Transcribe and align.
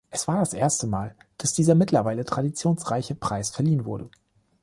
Es 0.09 0.27
war 0.27 0.39
das 0.39 0.53
erste 0.55 0.87
Mal, 0.87 1.13
dass 1.37 1.53
dieser 1.53 1.75
mittlerweile 1.75 2.25
traditionsreichen 2.25 3.19
Preis 3.19 3.51
verliehen 3.51 3.85
wurde. 3.85 4.09